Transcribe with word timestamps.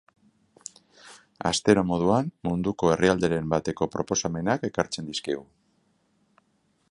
Astero 1.49 1.83
moduan, 1.89 2.31
munduko 2.47 2.89
herrialderen 2.95 3.53
bateko 3.53 3.89
proposamenak 3.97 4.67
ekartzen 4.71 5.11
dizkigu. 5.13 5.45